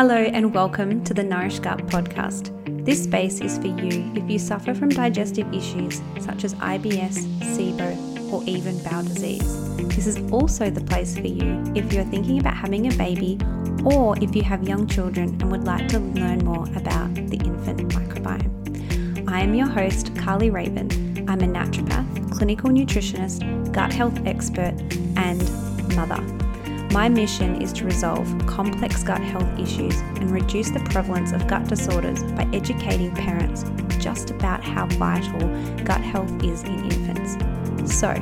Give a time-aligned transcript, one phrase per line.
[0.00, 2.56] Hello, and welcome to the Nourish Gut podcast.
[2.86, 8.32] This space is for you if you suffer from digestive issues such as IBS, SIBO,
[8.32, 9.76] or even bowel disease.
[9.94, 13.38] This is also the place for you if you're thinking about having a baby
[13.84, 17.86] or if you have young children and would like to learn more about the infant
[17.90, 19.28] microbiome.
[19.28, 20.88] I am your host, Carly Raven.
[21.28, 24.72] I'm a naturopath, clinical nutritionist, gut health expert,
[25.18, 26.49] and mother.
[26.92, 31.68] My mission is to resolve complex gut health issues and reduce the prevalence of gut
[31.68, 33.64] disorders by educating parents
[33.98, 35.48] just about how vital
[35.84, 37.96] gut health is in infants.
[37.96, 38.12] So,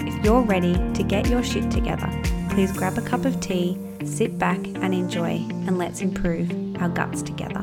[0.00, 2.08] if you're ready to get your shit together,
[2.48, 6.50] please grab a cup of tea, sit back and enjoy, and let's improve
[6.80, 7.62] our guts together.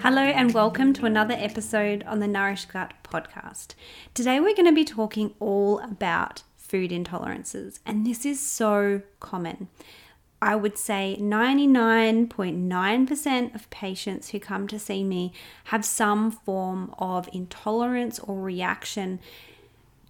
[0.00, 3.74] Hello, and welcome to another episode on the Nourish Gut podcast.
[4.14, 9.66] Today, we're going to be talking all about food intolerances, and this is so common.
[10.40, 15.32] I would say 99.9% of patients who come to see me
[15.64, 19.18] have some form of intolerance or reaction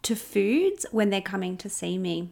[0.02, 2.28] to foods when they're coming to see me.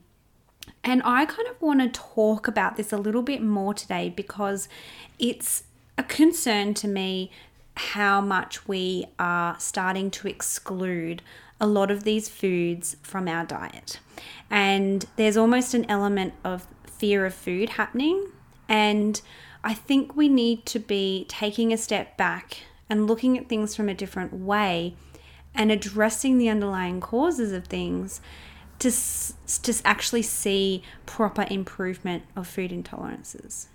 [0.85, 4.69] And I kind of want to talk about this a little bit more today because
[5.19, 5.63] it's
[5.99, 7.31] a concern to me
[7.77, 11.23] how much we are starting to exclude
[11.61, 14.01] a lot of these foods from our diet.
[14.51, 18.31] And there's almost an element of fear of food happening.
[18.69, 19.21] And
[19.63, 23.89] I think we need to be taking a step back and looking at things from
[23.89, 24.95] a different way
[25.55, 28.21] and addressing the underlying causes of things
[28.79, 28.91] to,
[29.63, 33.67] to actually see proper improvement of food intolerances.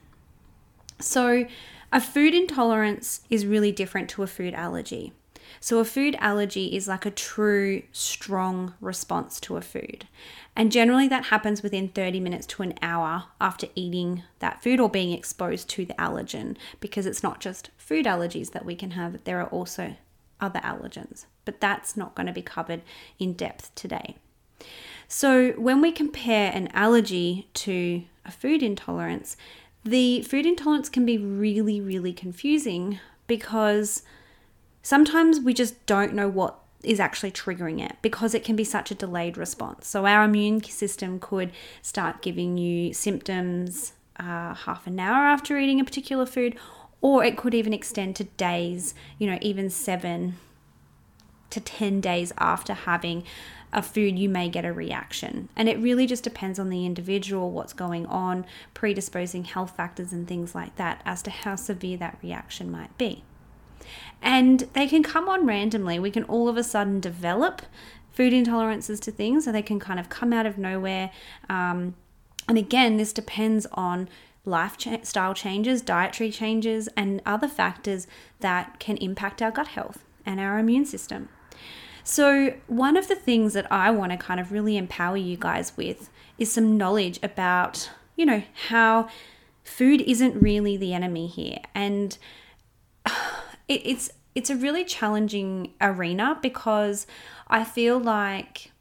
[1.00, 1.46] So,
[1.92, 5.14] a food intolerance is really different to a food allergy.
[5.60, 10.08] So, a food allergy is like a true, strong response to a food.
[10.56, 14.90] And generally, that happens within 30 minutes to an hour after eating that food or
[14.90, 19.24] being exposed to the allergen, because it's not just food allergies that we can have,
[19.26, 19.96] there are also
[20.40, 21.26] other allergens.
[21.44, 22.82] But that's not going to be covered
[23.20, 24.16] in depth today.
[25.08, 29.36] So, when we compare an allergy to a food intolerance,
[29.84, 34.04] the food intolerance can be really, really confusing because
[34.84, 38.92] sometimes we just don't know what is actually triggering it because it can be such
[38.92, 39.88] a delayed response.
[39.88, 45.80] So, our immune system could start giving you symptoms uh, half an hour after eating
[45.80, 46.56] a particular food,
[47.02, 50.36] or it could even extend to days, you know, even seven
[51.50, 53.24] to 10 days after having
[53.74, 55.50] a food, you may get a reaction.
[55.56, 60.28] And it really just depends on the individual, what's going on, predisposing health factors, and
[60.28, 63.24] things like that as to how severe that reaction might be.
[64.22, 66.00] And they can come on randomly.
[66.00, 67.62] We can all of a sudden develop
[68.12, 71.12] food intolerances to things, so they can kind of come out of nowhere.
[71.50, 71.96] Um,
[72.48, 74.10] and again, this depends on
[74.44, 78.08] lifestyle changes, dietary changes, and other factors
[78.40, 81.30] that can impact our gut health and our immune system.
[82.04, 85.76] So, one of the things that I want to kind of really empower you guys
[85.78, 89.08] with is some knowledge about, you know, how
[89.64, 91.60] food isn't really the enemy here.
[91.76, 92.18] And
[93.68, 97.06] it, it's it's a really challenging arena because
[97.48, 98.72] I feel like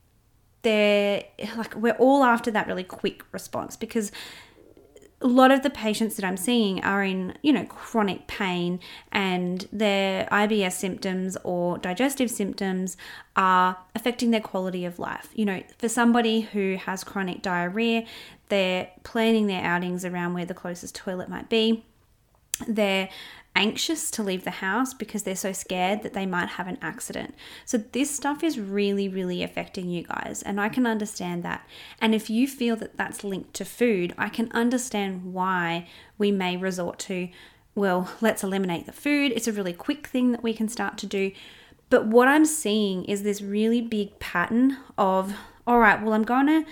[0.63, 1.25] they're
[1.57, 4.13] like we're all after that really quick response because
[5.23, 8.81] a lot of the patients that I'm seeing are in, you know, chronic pain
[9.13, 12.97] and their IBS symptoms or digestive symptoms
[13.37, 15.29] are affecting their quality of life.
[15.35, 18.07] You know, for somebody who has chronic diarrhea,
[18.49, 21.85] they're planning their outings around where the closest toilet might be.
[22.67, 23.11] They're
[23.57, 27.35] anxious to leave the house because they're so scared that they might have an accident.
[27.65, 31.67] So, this stuff is really, really affecting you guys, and I can understand that.
[32.01, 35.89] And if you feel that that's linked to food, I can understand why
[36.19, 37.29] we may resort to,
[37.75, 39.33] well, let's eliminate the food.
[39.35, 41.33] It's a really quick thing that we can start to do.
[41.91, 45.35] But what I'm seeing is this really big pattern of,
[45.67, 46.65] all right, well, I'm going to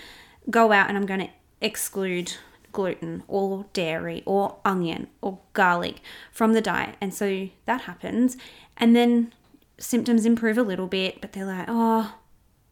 [0.49, 1.29] go out and I'm going to
[1.61, 2.33] exclude
[2.71, 6.01] gluten or dairy or onion or garlic
[6.31, 6.95] from the diet.
[7.01, 8.37] And so that happens.
[8.77, 9.33] And then
[9.77, 12.15] symptoms improve a little bit, but they're like, oh,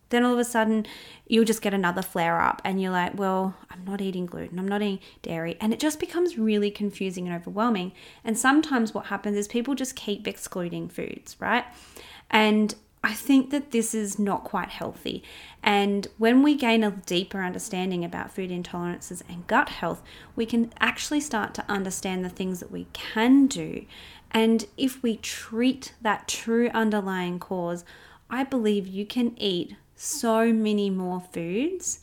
[0.10, 0.86] then all of a sudden
[1.28, 4.68] you'll just get another flare up and you're like, well, I'm not eating gluten, I'm
[4.68, 5.58] not eating dairy.
[5.60, 7.92] And it just becomes really confusing and overwhelming.
[8.24, 11.66] And sometimes what happens is people just keep excluding foods, right?
[12.30, 15.24] And I think that this is not quite healthy.
[15.64, 20.02] And when we gain a deeper understanding about food intolerances and gut health,
[20.36, 23.86] we can actually start to understand the things that we can do.
[24.32, 27.86] And if we treat that true underlying cause,
[28.30, 32.02] I believe you can eat so many more foods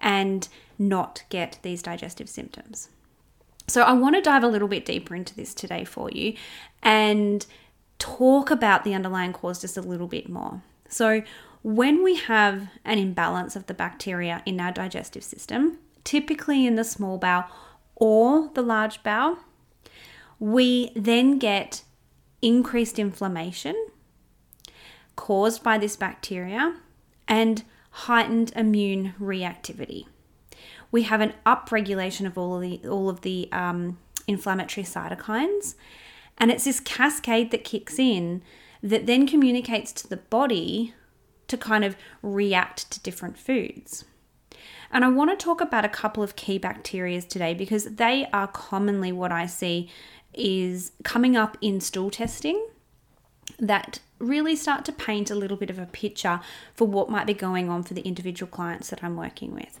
[0.00, 0.48] and
[0.78, 2.90] not get these digestive symptoms.
[3.66, 6.34] So, I want to dive a little bit deeper into this today for you
[6.82, 7.44] and
[7.98, 10.62] talk about the underlying cause just a little bit more.
[10.88, 11.22] So,
[11.62, 16.84] when we have an imbalance of the bacteria in our digestive system, typically in the
[16.84, 17.44] small bowel
[17.96, 19.38] or the large bowel,
[20.38, 21.82] we then get
[22.40, 23.74] increased inflammation
[25.16, 26.76] caused by this bacteria
[27.26, 30.06] and heightened immune reactivity.
[30.90, 35.74] We have an upregulation of all of the all of the um, inflammatory cytokines,
[36.38, 38.42] and it's this cascade that kicks in
[38.82, 40.94] that then communicates to the body
[41.48, 44.04] to kind of react to different foods.
[44.90, 48.46] And I want to talk about a couple of key bacteria today because they are
[48.46, 49.90] commonly what I see
[50.32, 52.68] is coming up in stool testing
[53.58, 56.40] that really start to paint a little bit of a picture
[56.74, 59.80] for what might be going on for the individual clients that I'm working with.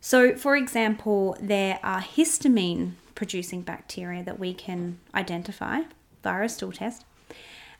[0.00, 5.82] So, for example, there are histamine producing bacteria that we can identify
[6.22, 7.04] via a stool test.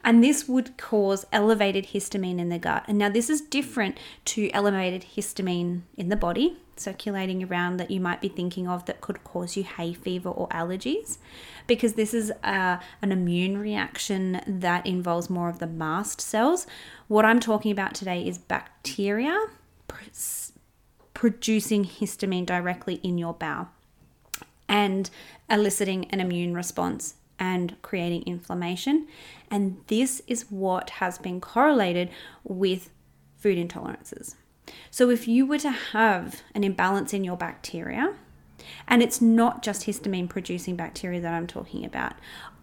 [0.03, 2.85] And this would cause elevated histamine in the gut.
[2.89, 8.01] And now, this is different to elevated histamine in the body circulating around that you
[8.01, 11.19] might be thinking of that could cause you hay fever or allergies
[11.67, 16.67] because this is a, uh, an immune reaction that involves more of the mast cells.
[17.07, 19.47] What I'm talking about today is bacteria
[21.21, 23.69] producing histamine directly in your bowel
[24.67, 25.11] and
[25.51, 29.07] eliciting an immune response and creating inflammation.
[29.51, 32.09] And this is what has been correlated
[32.43, 32.89] with
[33.37, 34.35] food intolerances.
[34.91, 38.15] So, if you were to have an imbalance in your bacteria,
[38.89, 42.15] and it's not just histamine producing bacteria that I'm talking about,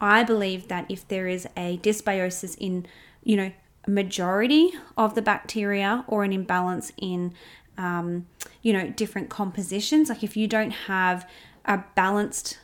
[0.01, 2.87] I believe that if there is a dysbiosis in,
[3.23, 3.51] you know,
[3.85, 7.35] a majority of the bacteria or an imbalance in,
[7.77, 8.27] um,
[8.61, 11.29] you know, different compositions, like if you don't have
[11.65, 12.59] a balanced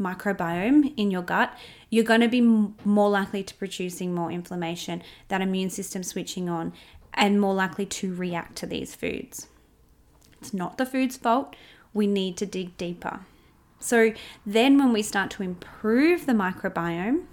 [0.00, 1.56] microbiome in your gut,
[1.90, 6.72] you're going to be more likely to producing more inflammation, that immune system switching on,
[7.14, 9.48] and more likely to react to these foods.
[10.40, 11.54] It's not the food's fault.
[11.94, 13.20] We need to dig deeper.
[13.78, 14.12] So
[14.46, 17.24] then, when we start to improve the microbiome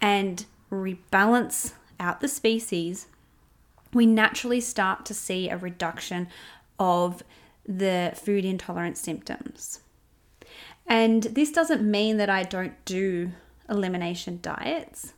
[0.00, 3.06] and rebalance out the species,
[3.96, 6.28] we naturally start to see a reduction
[6.78, 7.22] of
[7.66, 9.80] the food intolerance symptoms.
[10.86, 13.32] And this doesn't mean that I don't do
[13.68, 15.14] elimination diets.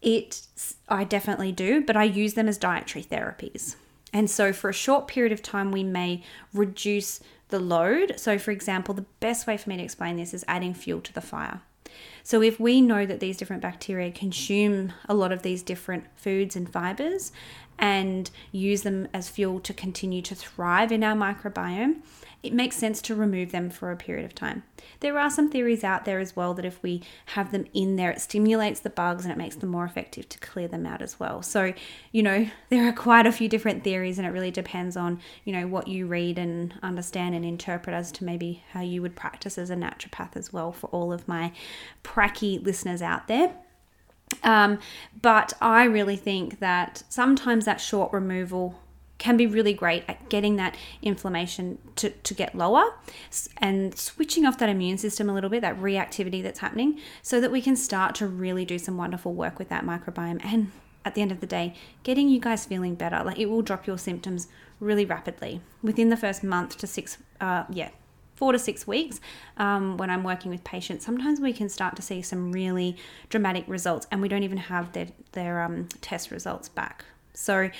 [0.00, 0.46] It
[0.88, 3.76] I definitely do, but I use them as dietary therapies.
[4.12, 6.22] And so for a short period of time we may
[6.52, 8.14] reduce the load.
[8.18, 11.12] So for example, the best way for me to explain this is adding fuel to
[11.12, 11.62] the fire.
[12.24, 16.56] So, if we know that these different bacteria consume a lot of these different foods
[16.56, 17.32] and fibers
[17.82, 21.96] and use them as fuel to continue to thrive in our microbiome,
[22.40, 24.62] it makes sense to remove them for a period of time.
[25.00, 28.12] There are some theories out there as well that if we have them in there,
[28.12, 31.18] it stimulates the bugs and it makes them more effective to clear them out as
[31.18, 31.42] well.
[31.42, 31.74] So,
[32.12, 35.52] you know, there are quite a few different theories and it really depends on, you
[35.52, 39.58] know, what you read and understand and interpret as to maybe how you would practice
[39.58, 41.50] as a naturopath as well for all of my
[42.04, 43.56] pracky listeners out there.
[44.42, 44.78] Um,
[45.20, 48.78] but I really think that sometimes that short removal
[49.18, 52.82] can be really great at getting that inflammation to, to get lower
[53.58, 57.52] and switching off that immune system a little bit, that reactivity that's happening, so that
[57.52, 60.44] we can start to really do some wonderful work with that microbiome.
[60.44, 60.72] And
[61.04, 63.22] at the end of the day, getting you guys feeling better.
[63.24, 64.48] Like it will drop your symptoms
[64.80, 67.90] really rapidly within the first month to six, uh, yeah,
[68.34, 69.20] four to six weeks
[69.56, 72.96] um, when I'm working with patients, sometimes we can start to see some really
[73.28, 77.04] dramatic results and we don't even have their, their um, test results back.
[77.34, 77.70] So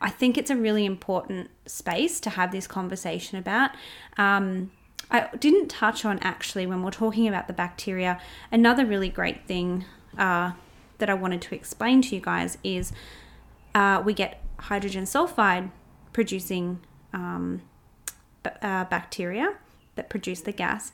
[0.00, 3.70] I think it's a really important space to have this conversation about.
[4.16, 4.70] Um,
[5.10, 8.20] I didn't touch on actually when we're talking about the bacteria.
[8.50, 9.84] Another really great thing
[10.16, 10.52] uh,
[10.98, 12.92] that I wanted to explain to you guys is
[13.74, 15.70] uh, we get hydrogen sulfide
[16.12, 16.80] producing
[17.12, 17.62] um,
[18.44, 19.56] uh, bacteria
[19.94, 20.92] that produce the gas.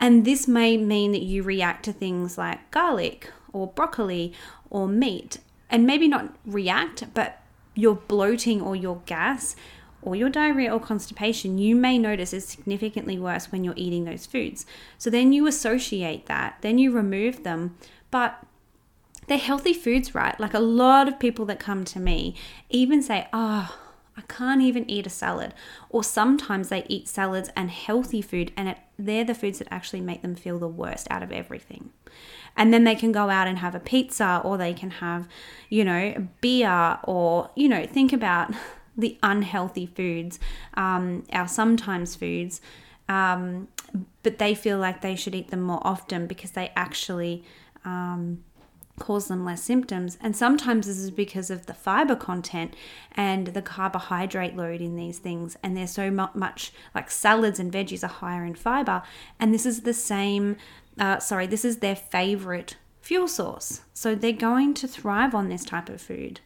[0.00, 4.32] And this may mean that you react to things like garlic or broccoli
[4.70, 5.38] or meat,
[5.70, 7.40] and maybe not react, but
[7.74, 9.54] your bloating or your gas
[10.02, 14.26] or your diarrhea or constipation, you may notice is significantly worse when you're eating those
[14.26, 14.66] foods.
[14.98, 17.76] So then you associate that, then you remove them,
[18.10, 18.44] but
[19.26, 20.38] they're healthy foods, right?
[20.38, 22.34] Like a lot of people that come to me
[22.68, 23.74] even say, oh,
[24.16, 25.54] I can't even eat a salad.
[25.90, 30.00] Or sometimes they eat salads and healthy food, and it, they're the foods that actually
[30.00, 31.90] make them feel the worst out of everything
[32.56, 35.26] and then they can go out and have a pizza or they can have
[35.68, 38.54] you know beer or you know think about
[38.96, 40.38] the unhealthy foods,
[40.74, 42.60] um, our sometimes foods,
[43.08, 43.68] um,
[44.22, 47.44] but they feel like they should eat them more often because they actually
[47.84, 48.42] um,
[48.98, 50.16] cause them less symptoms.
[50.20, 52.74] And sometimes this is because of the fiber content
[53.12, 55.56] and the carbohydrate load in these things.
[55.62, 59.02] And they're so much like salads and veggies are higher in fiber.
[59.40, 60.56] And this is the same,
[60.98, 63.82] uh, sorry, this is their favorite fuel source.
[63.92, 66.40] So they're going to thrive on this type of food.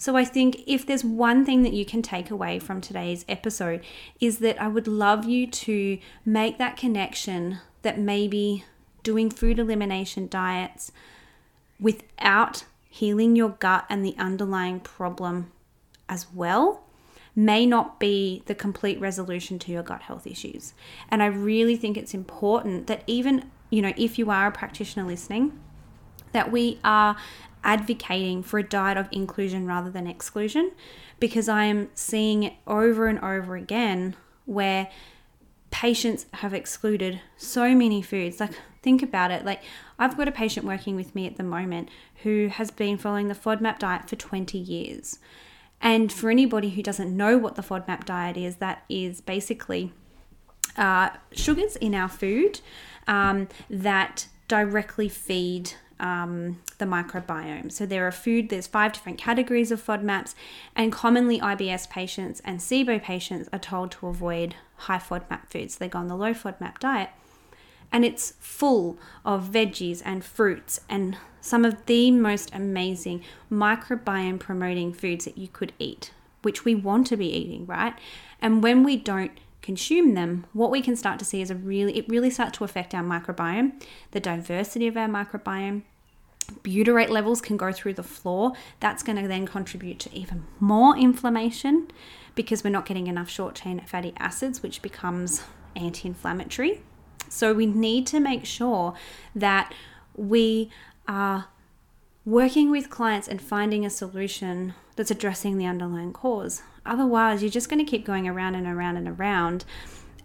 [0.00, 3.84] So I think if there's one thing that you can take away from today's episode
[4.20, 8.64] is that I would love you to make that connection that maybe
[9.02, 10.92] doing food elimination diets
[11.80, 15.52] without healing your gut and the underlying problem
[16.08, 16.84] as well
[17.36, 20.72] may not be the complete resolution to your gut health issues.
[21.08, 25.06] And I really think it's important that even, you know, if you are a practitioner
[25.06, 25.56] listening,
[26.32, 27.16] that we are
[27.62, 30.72] advocating for a diet of inclusion rather than exclusion
[31.20, 34.16] because I am seeing it over and over again
[34.46, 34.88] where
[35.70, 38.40] patients have excluded so many foods.
[38.40, 39.44] Like, think about it.
[39.44, 39.62] Like,
[39.98, 41.88] I've got a patient working with me at the moment
[42.22, 45.18] who has been following the FODMAP diet for 20 years.
[45.80, 49.92] And for anybody who doesn't know what the FODMAP diet is, that is basically
[50.76, 52.60] uh, sugars in our food
[53.06, 57.70] um, that directly feed um, the microbiome.
[57.70, 60.34] So there are food, there's five different categories of FODMAPs,
[60.74, 65.76] and commonly IBS patients and SIBO patients are told to avoid high FODMAP foods.
[65.76, 67.10] They go on the low FODMAP diet.
[67.90, 74.92] And it's full of veggies and fruits and some of the most amazing microbiome promoting
[74.92, 76.12] foods that you could eat,
[76.42, 77.94] which we want to be eating, right?
[78.42, 81.96] And when we don't consume them, what we can start to see is a really,
[81.98, 83.72] it really starts to affect our microbiome,
[84.12, 85.82] the diversity of our microbiome.
[86.62, 88.52] Butyrate levels can go through the floor.
[88.80, 91.88] That's going to then contribute to even more inflammation
[92.34, 95.42] because we're not getting enough short chain fatty acids, which becomes
[95.76, 96.80] anti inflammatory.
[97.28, 98.94] So we need to make sure
[99.34, 99.74] that
[100.16, 100.70] we
[101.06, 101.48] are
[102.24, 106.62] working with clients and finding a solution that's addressing the underlying cause.
[106.88, 109.64] Otherwise, you're just going to keep going around and around and around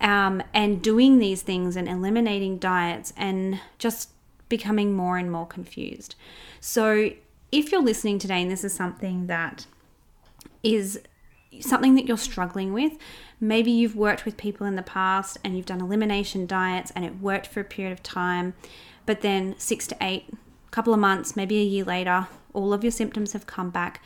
[0.02, 4.10] um, and doing these things and eliminating diets and just
[4.50, 6.16] becoming more and more confused.
[6.60, 7.12] So,
[7.52, 9.68] if you're listening today and this is something that
[10.64, 11.00] is
[11.60, 12.94] something that you're struggling with,
[13.40, 17.20] maybe you've worked with people in the past and you've done elimination diets and it
[17.20, 18.54] worked for a period of time,
[19.06, 20.34] but then six to eight,
[20.72, 24.02] couple of months, maybe a year later, all of your symptoms have come back.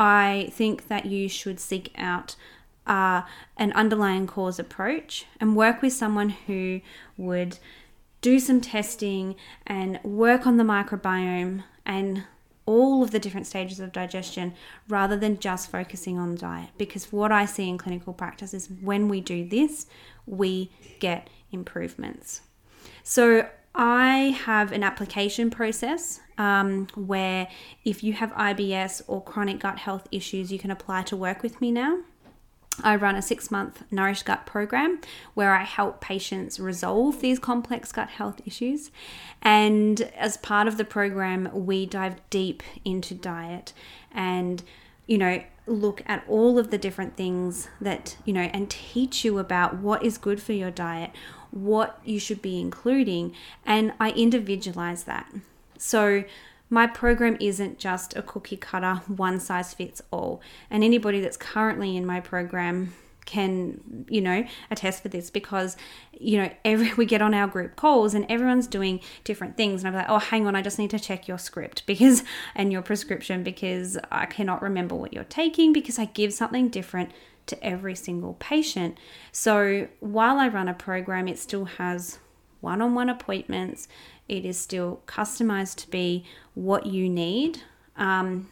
[0.00, 2.34] I think that you should seek out
[2.86, 3.22] uh,
[3.58, 6.80] an underlying cause approach and work with someone who
[7.18, 7.58] would
[8.22, 12.24] do some testing and work on the microbiome and
[12.64, 14.54] all of the different stages of digestion
[14.88, 16.70] rather than just focusing on diet.
[16.78, 19.86] Because what I see in clinical practice is when we do this,
[20.24, 22.40] we get improvements.
[23.02, 27.48] So I have an application process um, where
[27.84, 31.60] if you have IBS or chronic gut health issues, you can apply to work with
[31.60, 31.98] me now.
[32.82, 35.02] I run a six month Nourish Gut program
[35.34, 38.90] where I help patients resolve these complex gut health issues.
[39.42, 43.74] And as part of the program, we dive deep into diet
[44.10, 44.62] and,
[45.06, 49.38] you know, look at all of the different things that, you know, and teach you
[49.38, 51.10] about what is good for your diet,
[51.50, 53.34] what you should be including,
[53.66, 55.30] and I individualize that.
[55.80, 56.24] So,
[56.72, 60.40] my program isn't just a cookie cutter, one size fits all.
[60.70, 62.94] And anybody that's currently in my program
[63.26, 65.76] can you know attest for this because
[66.18, 69.88] you know every we get on our group calls and everyone's doing different things and
[69.88, 72.24] i'm like oh hang on i just need to check your script because
[72.56, 77.10] and your prescription because i cannot remember what you're taking because i give something different
[77.50, 78.96] to every single patient.
[79.32, 82.18] So while I run a program, it still has
[82.60, 83.88] one on one appointments,
[84.28, 86.24] it is still customized to be
[86.54, 87.62] what you need.
[87.96, 88.48] Um,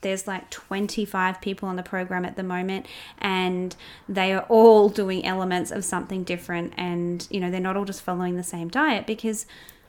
[0.00, 2.86] there's like 25 people on the program at the moment
[3.18, 3.76] and
[4.08, 6.72] they are all doing elements of something different.
[6.76, 9.46] And you know they're not all just following the same diet because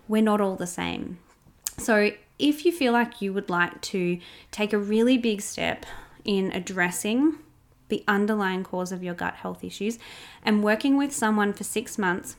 [0.07, 1.19] we're not all the same.
[1.77, 4.19] So if you feel like you would like to
[4.51, 5.85] take a really big step
[6.25, 7.37] in addressing
[7.89, 9.99] the underlying cause of your gut health issues
[10.43, 12.35] and working with someone for six months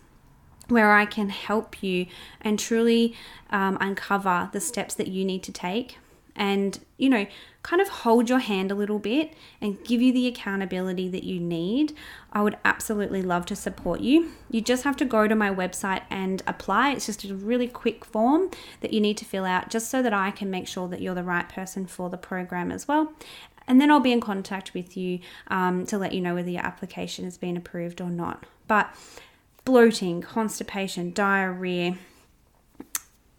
[0.68, 2.06] where I can help you
[2.40, 3.14] and truly
[3.50, 5.98] um, uncover the steps that you need to take
[6.34, 7.26] and, you know,
[7.62, 11.38] kind of hold your hand a little bit and give you the accountability that you
[11.38, 11.94] need,
[12.32, 14.32] I would absolutely love to support you.
[14.50, 16.92] You just have to go to my website and apply.
[16.92, 18.50] It's just a really quick form
[18.80, 21.14] that you need to fill out just so that I can make sure that you're
[21.14, 23.12] the right person for the program as well.
[23.68, 26.64] And then I'll be in contact with you um, to let you know whether your
[26.64, 28.44] application has been approved or not.
[28.66, 28.92] But
[29.64, 31.96] bloating, constipation, diarrhea,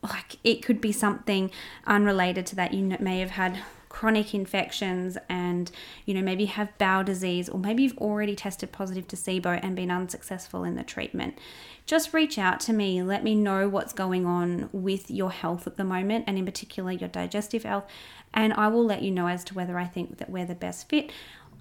[0.01, 1.49] like it could be something
[1.85, 2.73] unrelated to that.
[2.73, 3.59] You may have had
[3.93, 5.69] chronic infections and
[6.05, 9.75] you know maybe have bowel disease or maybe you've already tested positive to SIBO and
[9.75, 11.37] been unsuccessful in the treatment.
[11.85, 13.03] Just reach out to me.
[13.03, 16.91] Let me know what's going on with your health at the moment and in particular
[16.91, 17.85] your digestive health
[18.33, 20.89] and I will let you know as to whether I think that we're the best
[20.89, 21.11] fit.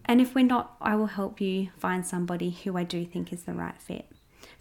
[0.06, 3.42] And if we're not I will help you find somebody who I do think is
[3.42, 4.11] the right fit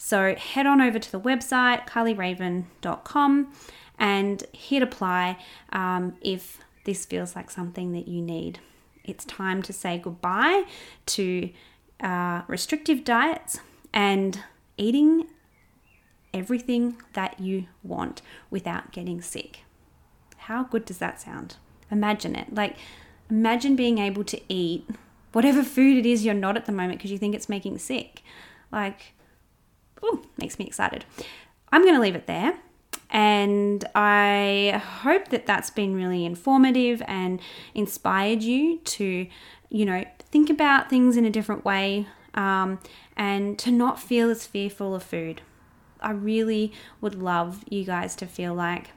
[0.03, 3.53] so head on over to the website carlyraven.com
[3.99, 5.37] and hit apply
[5.71, 8.59] um, if this feels like something that you need.
[9.03, 10.63] It's time to say goodbye
[11.05, 11.51] to
[11.99, 13.59] uh, restrictive diets
[13.93, 14.39] and
[14.75, 15.27] eating
[16.33, 19.59] everything that you want without getting sick.
[20.37, 21.57] How good does that sound?
[21.91, 22.55] Imagine it.
[22.55, 22.75] Like,
[23.29, 24.89] imagine being able to eat
[25.31, 28.23] whatever food it is you're not at the moment because you think it's making sick.
[28.71, 29.13] Like,
[30.03, 31.05] ooh, makes me excited.
[31.71, 32.57] I'm going to leave it there.
[33.09, 37.41] And I hope that that's been really informative and
[37.73, 39.27] inspired you to,
[39.69, 42.79] you know, think about things in a different way um,
[43.17, 45.41] and to not feel as fearful of food.
[45.99, 48.91] I really would love you guys to feel like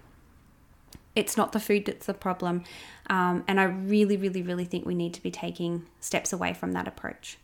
[1.17, 2.65] it's not the food that's the problem.
[3.09, 6.73] Um, and I really, really, really think we need to be taking steps away from
[6.73, 7.39] that approach.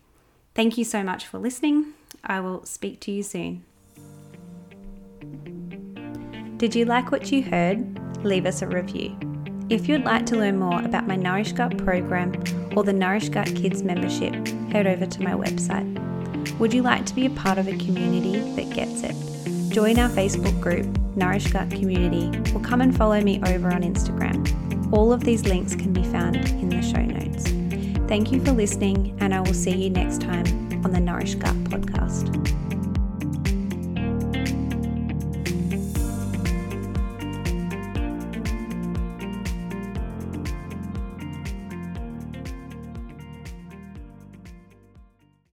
[0.54, 1.95] Thank you so much for listening.
[2.25, 3.64] I will speak to you soon.
[6.57, 7.99] Did you like what you heard?
[8.25, 9.16] Leave us a review.
[9.71, 12.35] If you'd like to learn more about my Nourish Gut program
[12.76, 14.35] or the Nourish Gut Kids membership,
[14.73, 15.88] head over to my website.
[16.59, 19.14] Would you like to be a part of a community that gets it?
[19.73, 24.92] Join our Facebook group, Nourish Gut Community, or come and follow me over on Instagram.
[24.92, 27.60] All of these links can be found in the show notes.
[28.11, 30.45] Thank you for listening, and I will see you next time
[30.85, 32.60] on the Nourish Gut podcast.